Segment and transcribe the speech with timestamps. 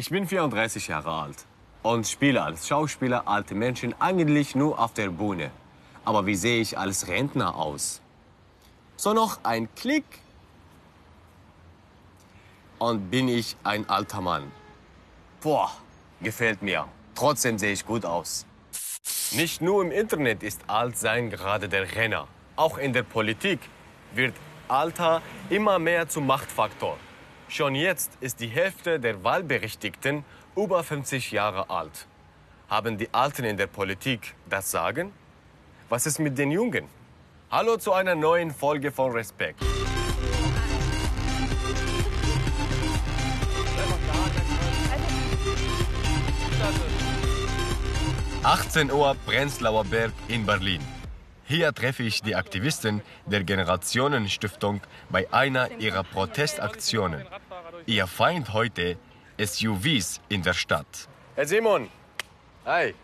[0.00, 1.44] Ich bin 34 Jahre alt
[1.82, 5.50] und spiele als Schauspieler alte Menschen eigentlich nur auf der Bühne.
[6.06, 8.00] Aber wie sehe ich als Rentner aus?
[8.96, 10.06] So noch ein Klick
[12.78, 14.50] und bin ich ein alter Mann.
[15.42, 15.70] Boah,
[16.22, 16.86] gefällt mir.
[17.14, 18.46] Trotzdem sehe ich gut aus.
[19.32, 22.26] Nicht nur im Internet ist Altsein gerade der Renner.
[22.56, 23.60] Auch in der Politik
[24.14, 24.32] wird
[24.66, 25.20] Alter
[25.50, 26.96] immer mehr zum Machtfaktor.
[27.50, 30.24] Schon jetzt ist die Hälfte der Wahlberechtigten
[30.54, 32.06] über 50 Jahre alt.
[32.68, 35.12] Haben die Alten in der Politik das Sagen?
[35.88, 36.84] Was ist mit den Jungen?
[37.50, 39.60] Hallo zu einer neuen Folge von Respekt.
[48.44, 50.80] 18 Uhr Prenzlauer Berg in Berlin.
[51.50, 57.26] Hier treffe ich die Aktivisten der Generationenstiftung bei einer ihrer Protestaktionen.
[57.86, 58.96] Ihr Feind heute
[59.38, 61.08] SUVs in der Stadt.
[61.34, 61.88] Herr Simon,
[62.64, 62.94] hi.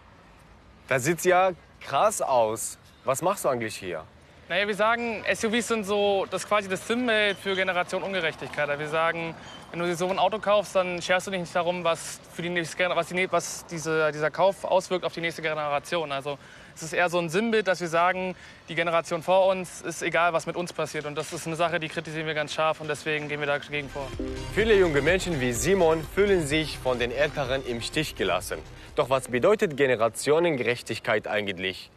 [0.89, 2.79] Das sieht ja krass aus.
[3.05, 4.05] Was machst du eigentlich hier?
[4.49, 8.79] Naja, wir sagen, SUVs sind so das quasi das Sinnbild für Generation Ungerechtigkeit.
[8.79, 9.35] Wir sagen,
[9.77, 12.41] wenn du dir so ein Auto kaufst, dann scherst du dich nicht darum, was, für
[12.41, 16.13] die nächste, was, die, was diese, dieser Kauf auswirkt auf die nächste Generation.
[16.13, 16.39] Also
[16.75, 18.35] es ist eher so ein Sinnbild, dass wir sagen,
[18.71, 21.05] die Generation vor uns ist egal, was mit uns passiert.
[21.05, 23.91] Und das ist eine Sache, die kritisieren wir ganz scharf und deswegen gehen wir dagegen
[23.91, 24.09] vor.
[24.55, 28.61] Viele junge Menschen wie Simon fühlen sich von den Älteren im Stich gelassen.
[28.95, 31.91] Doch was bedeutet Generationengerechtigkeit eigentlich?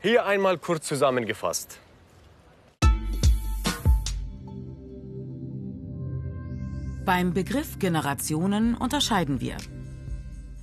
[0.00, 1.80] Hier einmal kurz zusammengefasst.
[7.06, 9.58] Beim Begriff Generationen unterscheiden wir.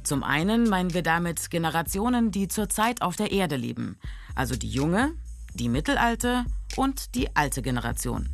[0.04, 3.98] Zum einen meinen wir damit Generationen, die zurzeit auf der Erde leben,
[4.36, 5.14] also die junge,
[5.54, 6.44] die mittelalte
[6.76, 8.28] und die alte Generation.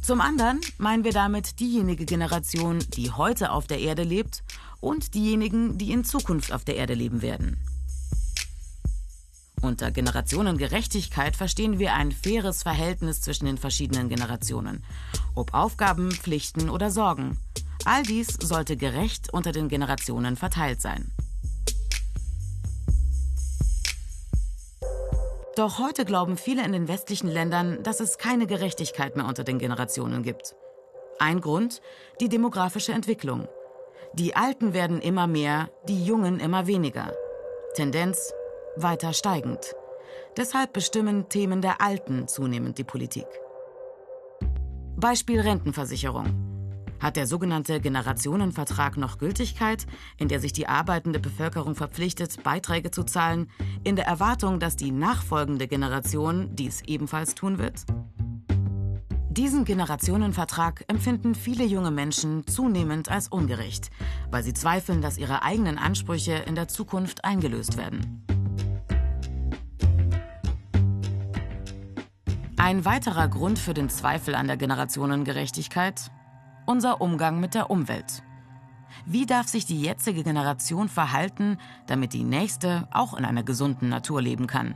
[0.00, 4.42] Zum anderen meinen wir damit diejenige Generation, die heute auf der Erde lebt
[4.80, 7.58] und diejenigen, die in Zukunft auf der Erde leben werden.
[9.60, 14.84] Unter Generationengerechtigkeit verstehen wir ein faires Verhältnis zwischen den verschiedenen Generationen,
[15.34, 17.38] ob Aufgaben, Pflichten oder Sorgen.
[17.84, 21.10] All dies sollte gerecht unter den Generationen verteilt sein.
[25.56, 29.58] Doch heute glauben viele in den westlichen Ländern, dass es keine Gerechtigkeit mehr unter den
[29.58, 30.54] Generationen gibt.
[31.18, 31.82] Ein Grund,
[32.20, 33.48] die demografische Entwicklung.
[34.14, 37.12] Die Alten werden immer mehr, die Jungen immer weniger.
[37.74, 38.32] Tendenz
[38.82, 39.74] weiter steigend.
[40.36, 43.26] Deshalb bestimmen Themen der Alten zunehmend die Politik.
[44.96, 46.48] Beispiel Rentenversicherung.
[47.00, 53.04] Hat der sogenannte Generationenvertrag noch Gültigkeit, in der sich die arbeitende Bevölkerung verpflichtet, Beiträge zu
[53.04, 53.50] zahlen,
[53.84, 57.84] in der Erwartung, dass die nachfolgende Generation dies ebenfalls tun wird?
[59.30, 63.90] Diesen Generationenvertrag empfinden viele junge Menschen zunehmend als ungerecht,
[64.32, 68.24] weil sie zweifeln, dass ihre eigenen Ansprüche in der Zukunft eingelöst werden.
[72.68, 76.10] Ein weiterer Grund für den Zweifel an der Generationengerechtigkeit?
[76.66, 78.22] Unser Umgang mit der Umwelt.
[79.06, 84.20] Wie darf sich die jetzige Generation verhalten, damit die nächste auch in einer gesunden Natur
[84.20, 84.74] leben kann?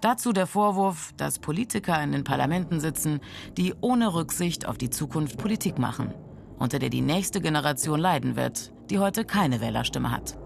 [0.00, 3.20] Dazu der Vorwurf, dass Politiker in den Parlamenten sitzen,
[3.58, 6.14] die ohne Rücksicht auf die Zukunft Politik machen,
[6.58, 10.38] unter der die nächste Generation leiden wird, die heute keine Wählerstimme hat.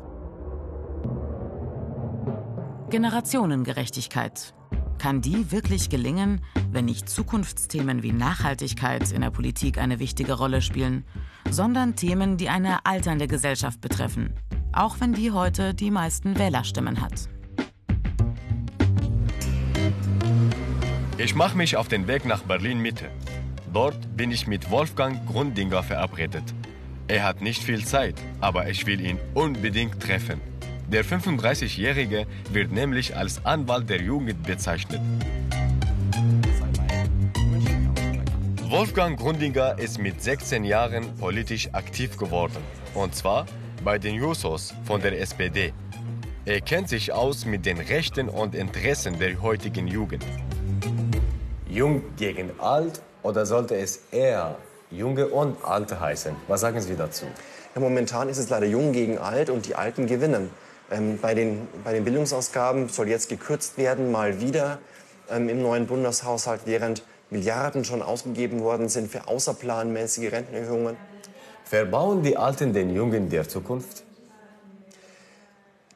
[2.91, 4.53] Generationengerechtigkeit
[4.99, 6.41] kann die wirklich gelingen,
[6.71, 11.05] wenn nicht Zukunftsthemen wie Nachhaltigkeit in der Politik eine wichtige Rolle spielen,
[11.51, 14.35] sondern Themen, die eine alternde Gesellschaft betreffen,
[14.73, 17.29] auch wenn die heute die meisten Wählerstimmen hat?
[21.19, 23.11] Ich mache mich auf den Weg nach Berlin Mitte.
[23.73, 26.45] Dort bin ich mit Wolfgang Grundinger verabredet.
[27.09, 30.41] Er hat nicht viel Zeit, aber ich will ihn unbedingt treffen.
[30.89, 35.01] Der 35-Jährige wird nämlich als Anwalt der Jugend bezeichnet.
[38.69, 42.63] Wolfgang Grundinger ist mit 16 Jahren politisch aktiv geworden.
[42.95, 43.47] Und zwar
[43.83, 45.73] bei den Jusos von der SPD.
[46.45, 50.25] Er kennt sich aus mit den Rechten und Interessen der heutigen Jugend.
[51.69, 54.57] Jung gegen alt oder sollte es eher
[54.93, 56.37] Junge und Alte heißen?
[56.47, 57.27] Was sagen Sie dazu?
[57.75, 60.49] Ja, momentan ist es leider Jung gegen Alt und die Alten gewinnen.
[60.91, 64.79] Ähm, bei, den, bei den Bildungsausgaben soll jetzt gekürzt werden, mal wieder
[65.31, 70.97] ähm, im neuen Bundeshaushalt, während Milliarden schon ausgegeben worden sind für außerplanmäßige Rentenerhöhungen.
[71.65, 74.05] Verbauen die Alten den Jungen der Zukunft?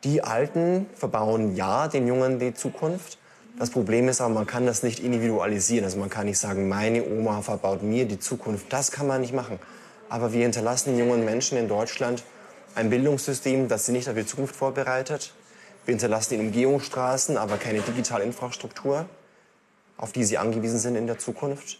[0.02, 3.18] Die Alten verbauen ja den Jungen die Zukunft.
[3.58, 5.84] Das Problem ist aber, man kann das nicht individualisieren.
[5.84, 8.72] Also man kann nicht sagen, meine Oma verbaut mir die Zukunft.
[8.72, 9.58] Das kann man nicht machen.
[10.10, 12.22] aber wir hinterlassen jungen Menschen in Deutschland
[12.74, 15.32] ein Bildungssystem, das sie nicht auf die Zukunft vorbereitet.
[15.84, 19.06] Wir hinterlassen ihnen Umgehungsstraßen, aber keine digitale Infrastruktur,
[19.96, 21.78] auf die sie angewiesen sind in der Zukunft.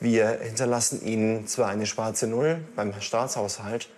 [0.00, 3.88] Wir hinterlassen ihnen zwar eine schwarze Null beim Staatshaushalt,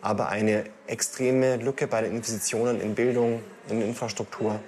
[0.00, 4.58] aber eine extreme Lücke bei den Investitionen in Bildung, in Infrastruktur.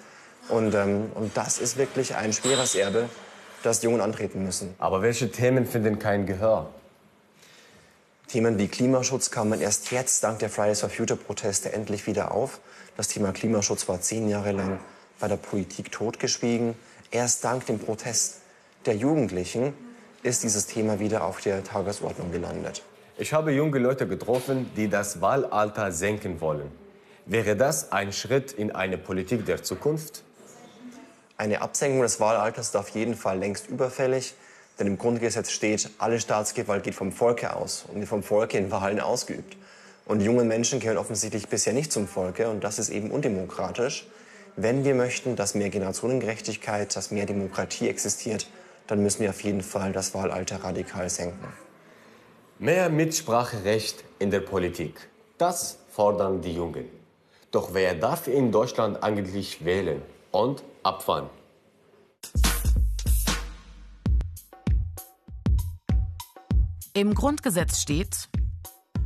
[0.48, 3.08] Und, ähm, und das ist wirklich ein schweres Erbe,
[3.62, 4.74] das die Jungen antreten müssen.
[4.78, 6.70] Aber welche Themen finden kein Gehör?
[8.28, 12.60] Themen wie Klimaschutz kamen erst jetzt dank der Fridays for Future Proteste endlich wieder auf.
[12.96, 14.80] Das Thema Klimaschutz war zehn Jahre lang
[15.20, 16.74] bei der Politik totgeschwiegen.
[17.10, 18.40] Erst dank dem Protest
[18.86, 19.74] der Jugendlichen
[20.22, 22.82] ist dieses Thema wieder auf der Tagesordnung gelandet.
[23.18, 26.72] Ich habe junge Leute getroffen, die das Wahlalter senken wollen.
[27.26, 30.24] Wäre das ein Schritt in eine Politik der Zukunft?
[31.36, 34.34] Eine Absenkung des Wahlalters ist auf jeden Fall längst überfällig.
[34.78, 38.70] Denn im Grundgesetz steht, alle Staatsgewalt geht vom Volke aus und wird vom Volke in
[38.70, 39.56] Wahlen ausgeübt.
[40.06, 44.06] Und junge Menschen gehören offensichtlich bisher nicht zum Volke und das ist eben undemokratisch.
[44.56, 48.48] Wenn wir möchten, dass mehr Generationengerechtigkeit, dass mehr Demokratie existiert,
[48.86, 51.48] dann müssen wir auf jeden Fall das Wahlalter radikal senken.
[52.58, 55.08] Mehr Mitspracherecht in der Politik.
[55.38, 56.88] Das fordern die Jungen.
[57.50, 61.30] Doch wer darf in Deutschland eigentlich wählen und ab wann?
[66.96, 68.28] Im Grundgesetz steht,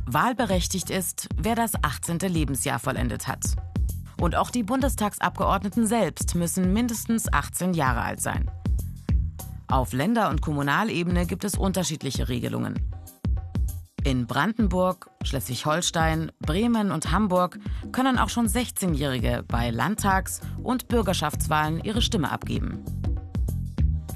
[0.05, 2.19] wahlberechtigt ist, wer das 18.
[2.19, 3.43] Lebensjahr vollendet hat.
[4.21, 8.51] Und auch die Bundestagsabgeordneten selbst müssen mindestens 18 Jahre alt sein.
[9.67, 12.75] Auf Länder- und Kommunalebene gibt es unterschiedliche Regelungen.
[14.03, 17.57] In Brandenburg, Schleswig-Holstein, Bremen und Hamburg
[17.91, 22.83] können auch schon 16-Jährige bei Landtags- und Bürgerschaftswahlen ihre Stimme abgeben.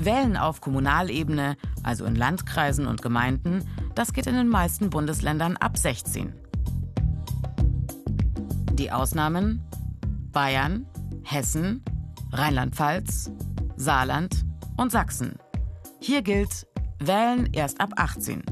[0.06, 5.78] Wählen auf Kommunalebene, also in Landkreisen und Gemeinden, das geht in den meisten Bundesländern ab
[5.78, 6.34] 16.
[8.74, 9.64] Die Ausnahmen
[10.32, 10.88] Bayern,
[11.24, 11.84] Hessen,
[12.32, 13.32] Rheinland-Pfalz,
[13.76, 14.46] Saarland
[14.78, 15.36] und Sachsen.
[16.00, 16.68] Hier gilt
[17.00, 18.44] Wählen erst ab 18.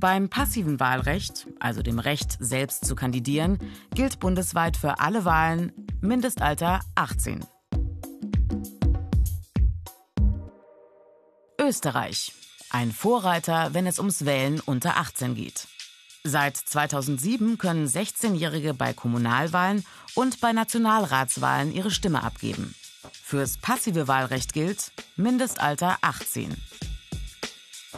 [0.00, 3.58] Beim passiven Wahlrecht, also dem Recht, selbst zu kandidieren,
[3.94, 7.44] gilt bundesweit für alle Wahlen Mindestalter 18.
[11.68, 12.32] Österreich.
[12.70, 15.68] Ein Vorreiter, wenn es ums Wählen unter 18 geht.
[16.24, 19.84] Seit 2007 können 16-Jährige bei Kommunalwahlen
[20.14, 22.74] und bei Nationalratswahlen ihre Stimme abgeben.
[23.12, 26.56] Fürs passive Wahlrecht gilt Mindestalter 18.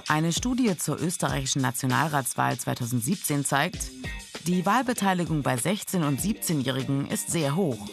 [0.08, 3.92] Eine Studie zur österreichischen Nationalratswahl 2017 zeigt,
[4.48, 7.88] die Wahlbeteiligung bei 16- und 17-Jährigen ist sehr hoch.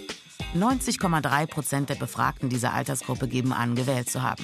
[0.56, 4.44] 90,3 Prozent der Befragten dieser Altersgruppe geben an, gewählt zu haben.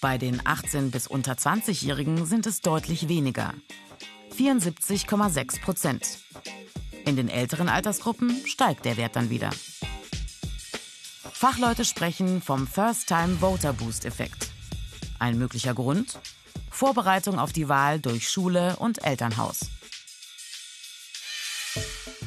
[0.00, 3.52] Bei den 18- bis unter 20-Jährigen sind es deutlich weniger.
[4.34, 6.18] 74,6 Prozent.
[7.04, 9.50] In den älteren Altersgruppen steigt der Wert dann wieder.
[11.32, 14.48] Fachleute sprechen vom First-Time-Voter-Boost-Effekt.
[15.18, 16.18] Ein möglicher Grund?
[16.70, 19.66] Vorbereitung auf die Wahl durch Schule und Elternhaus.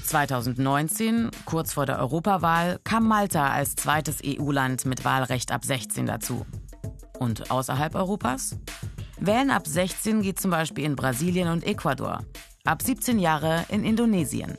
[0.06, 6.46] 2019, kurz vor der Europawahl, kam Malta als zweites EU-Land mit Wahlrecht ab 16 dazu.
[7.20, 8.56] Und außerhalb Europas?
[9.20, 12.24] Wählen ab 16 geht zum Beispiel in Brasilien und Ecuador,
[12.66, 14.58] ab 17 Jahre in Indonesien.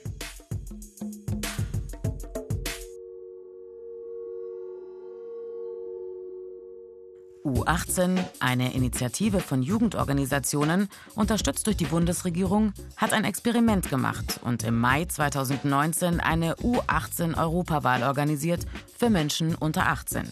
[7.44, 14.80] U18, eine Initiative von Jugendorganisationen, unterstützt durch die Bundesregierung, hat ein Experiment gemacht und im
[14.80, 18.64] Mai 2019 eine U18-Europawahl organisiert
[18.96, 20.26] für Menschen unter 18.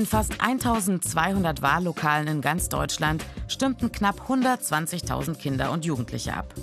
[0.00, 6.54] In fast 1200 Wahllokalen in ganz Deutschland stimmten knapp 120.000 Kinder und Jugendliche ab.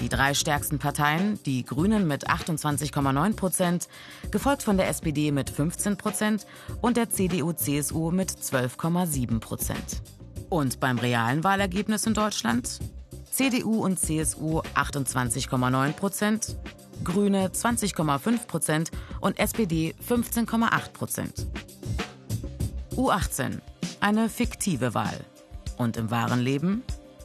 [0.00, 3.86] Die drei stärksten Parteien, die Grünen mit 28,9 Prozent,
[4.32, 6.44] gefolgt von der SPD mit 15 Prozent
[6.80, 10.02] und der CDU-CSU mit 12,7 Prozent.
[10.48, 12.80] Und beim realen Wahlergebnis in Deutschland?
[13.30, 16.56] CDU und CSU 28,9 Prozent,
[17.04, 18.90] Grüne 20,5 Prozent
[19.20, 21.46] und SPD 15,8 Prozent.
[22.96, 23.60] U18,
[24.00, 25.20] eine fiktive Wahl.
[25.76, 26.82] Und im wahren Leben?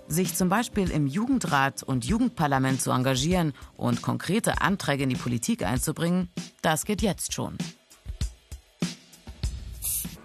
[0.10, 5.63] Sich zum Beispiel im Jugendrat und Jugendparlament zu engagieren und konkrete Anträge in die Politik
[5.63, 6.30] einzubringen,
[6.62, 7.58] das geht jetzt schon.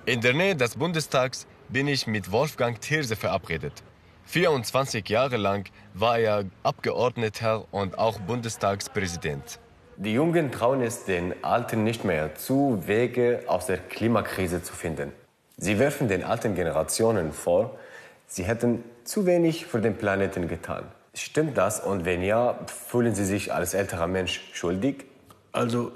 [0.05, 3.85] In der Nähe des Bundestags bin ich mit Wolfgang Thierse verabredet.
[4.25, 9.61] 24 Jahre lang war er Abgeordneter und auch Bundestagspräsident.
[9.97, 15.13] Die Jungen trauen es den Alten nicht mehr zu, Wege aus der Klimakrise zu finden.
[15.57, 17.79] Sie werfen den alten Generationen vor,
[18.27, 20.85] Sie hätten zu wenig für den Planeten getan.
[21.15, 21.81] Stimmt das?
[21.81, 22.59] Und wenn ja,
[22.89, 25.05] fühlen Sie sich als älterer Mensch schuldig?
[25.53, 25.93] Also,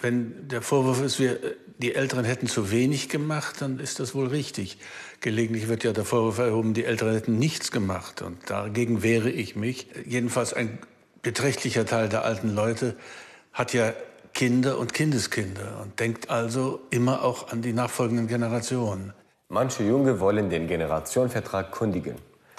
[0.00, 1.38] wenn der Vorwurf ist, wir,
[1.78, 4.78] die Älteren hätten zu wenig gemacht, dann ist das wohl richtig.
[5.20, 8.22] Gelegentlich wird ja der Vorwurf erhoben, die Älteren hätten nichts gemacht.
[8.22, 9.88] Und dagegen wehre ich mich.
[10.04, 10.78] Jedenfalls ein
[11.22, 12.94] beträchtlicher Teil der alten Leute
[13.52, 13.92] hat ja
[14.36, 19.14] Kinder und Kindeskinder und denkt also immer auch an die nachfolgenden Generationen.
[19.48, 22.16] Manche Junge wollen den Generationenvertrag kündigen.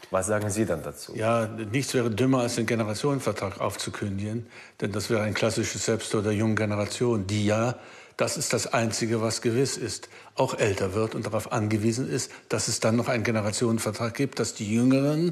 [0.10, 1.16] Was sagen Sie dann dazu?
[1.16, 4.48] Ja, nichts wäre dümmer, als den Generationenvertrag aufzukündigen.
[4.82, 7.76] Denn das wäre ein klassisches Selbsttod der jungen Generation, die ja,
[8.16, 12.70] das ist das Einzige, was gewiss ist, auch älter wird und darauf angewiesen ist, dass
[12.70, 15.32] es dann noch einen Generationenvertrag gibt, dass die Jüngeren,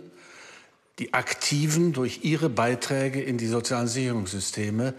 [1.00, 4.94] die Aktiven durch ihre Beiträge in die sozialen Sicherungssysteme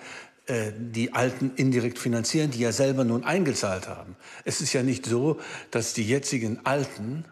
[0.48, 4.14] die Alten indirekt finanzieren, die ja selber nun eingezahlt haben.
[4.44, 5.40] Es ist ja nicht so,
[5.72, 7.24] dass die jetzigen Alten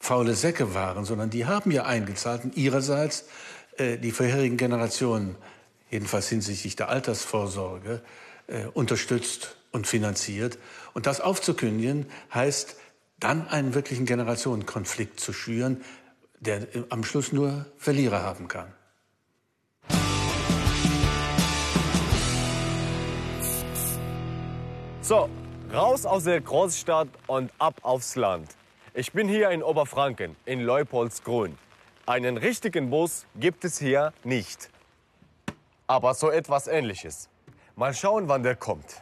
[0.00, 3.26] faule Säcke waren, sondern die haben ja eingezahlt und ihrerseits
[3.76, 5.36] äh, die vorherigen Generationen,
[5.90, 8.02] jedenfalls hinsichtlich der Altersvorsorge,
[8.46, 10.58] äh, unterstützt und finanziert.
[10.94, 12.76] Und das aufzukündigen heißt,
[13.20, 15.82] dann einen wirklichen Generationenkonflikt zu schüren,
[16.40, 18.72] der am Schluss nur Verlierer haben kann.
[25.08, 25.30] So,
[25.72, 28.46] raus aus der Großstadt und ab aufs Land.
[28.92, 31.56] Ich bin hier in Oberfranken, in Leupoldsgrün.
[32.04, 34.68] Einen richtigen Bus gibt es hier nicht.
[35.86, 37.30] Aber so etwas ähnliches.
[37.74, 39.00] Mal schauen, wann der kommt.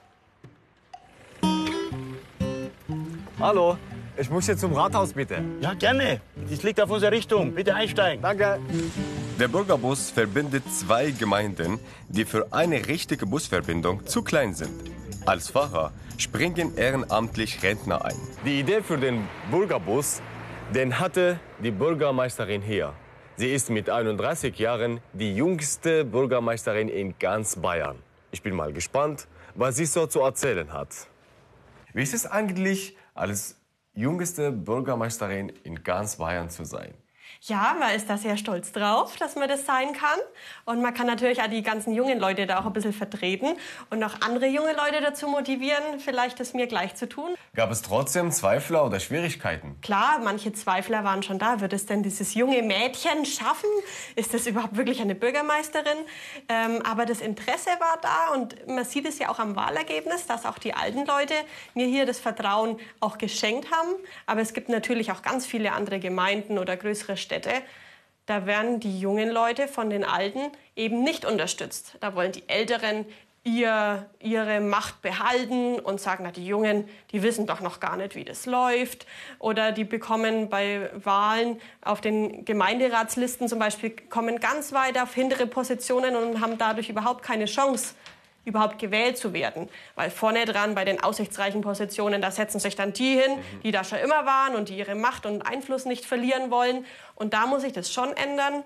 [3.40, 3.76] Hallo,
[4.16, 5.42] ich muss hier zum Rathaus, bitte.
[5.60, 6.20] Ja, gerne.
[6.48, 7.52] Das liegt auf unserer Richtung.
[7.52, 8.22] Bitte einsteigen.
[8.22, 8.60] Danke.
[9.40, 14.95] Der Bürgerbus verbindet zwei Gemeinden, die für eine richtige Busverbindung zu klein sind.
[15.26, 18.14] Als Fahrer springen ehrenamtlich Rentner ein.
[18.44, 20.22] Die Idee für den Bürgerbus,
[20.72, 22.92] den hatte die Bürgermeisterin hier.
[23.34, 27.96] Sie ist mit 31 Jahren die jüngste Bürgermeisterin in ganz Bayern.
[28.30, 30.90] Ich bin mal gespannt, was sie so zu erzählen hat.
[31.92, 33.56] Wie ist es eigentlich, als
[33.94, 36.94] jüngste Bürgermeisterin in ganz Bayern zu sein?
[37.42, 40.18] Ja, man ist da sehr stolz drauf, dass man das sein kann.
[40.64, 43.56] Und man kann natürlich auch die ganzen jungen Leute da auch ein bisschen vertreten
[43.90, 47.34] und noch andere junge Leute dazu motivieren, vielleicht das mir gleich zu tun.
[47.54, 49.78] Gab es trotzdem Zweifler oder Schwierigkeiten?
[49.82, 51.60] Klar, manche Zweifler waren schon da.
[51.60, 53.70] Wird es denn dieses junge Mädchen schaffen?
[54.14, 55.98] Ist das überhaupt wirklich eine Bürgermeisterin?
[56.48, 60.46] Ähm, aber das Interesse war da und man sieht es ja auch am Wahlergebnis, dass
[60.46, 61.34] auch die alten Leute
[61.74, 63.90] mir hier das Vertrauen auch geschenkt haben.
[64.26, 67.50] Aber es gibt natürlich auch ganz viele andere Gemeinden oder größere Städte,
[68.24, 70.40] da werden die jungen Leute von den Alten
[70.74, 71.96] eben nicht unterstützt.
[72.00, 73.04] Da wollen die Älteren
[73.44, 78.16] ihr, ihre Macht behalten und sagen, na, die Jungen, die wissen doch noch gar nicht,
[78.16, 79.06] wie das läuft.
[79.38, 85.46] Oder die bekommen bei Wahlen auf den Gemeinderatslisten zum Beispiel, kommen ganz weit auf hintere
[85.46, 87.94] Positionen und haben dadurch überhaupt keine Chance,
[88.46, 89.68] überhaupt gewählt zu werden.
[89.96, 93.84] Weil vorne dran bei den aussichtsreichen Positionen, da setzen sich dann die hin, die da
[93.84, 96.86] schon immer waren und die ihre Macht und Einfluss nicht verlieren wollen.
[97.16, 98.62] Und da muss sich das schon ändern,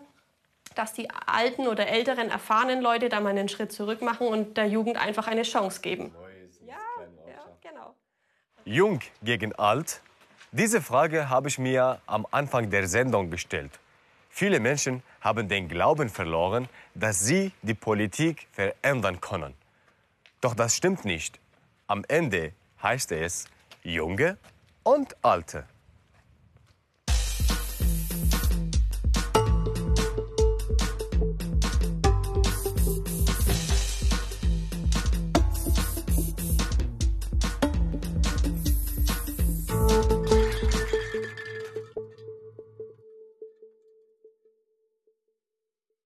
[0.75, 4.69] dass die alten oder älteren, erfahrenen Leute da mal einen Schritt zurück machen und der
[4.69, 6.15] Jugend einfach eine Chance geben.
[6.65, 6.77] Ja,
[7.27, 7.95] ja, genau.
[8.65, 10.01] Jung gegen alt?
[10.53, 13.73] Diese Frage habe ich mir am Anfang der Sendung gestellt.
[14.29, 19.55] Viele Menschen haben den Glauben verloren, dass sie die Politik verändern können.
[20.41, 21.39] Doch das stimmt nicht.
[21.87, 23.45] Am Ende heißt es
[23.83, 24.39] Junge
[24.83, 25.67] und Alte.